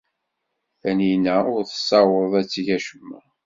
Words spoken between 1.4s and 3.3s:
ur tessawaḍ ad teg acemma.